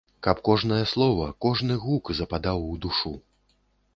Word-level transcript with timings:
Каб 0.27 0.39
кожнае 0.47 0.79
слова, 0.93 1.27
кожны 1.45 1.77
гук 1.85 2.11
западаў 2.21 2.65
у 2.71 2.75
душу. 2.87 3.15